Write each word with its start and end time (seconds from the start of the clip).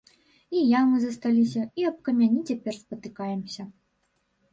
І 0.59 0.61
ямы 0.79 0.95
засталіся, 1.01 1.61
і 1.81 1.85
аб 1.89 1.99
камяні 2.07 2.41
цяпер 2.51 2.73
спатыкаемся. 2.81 3.63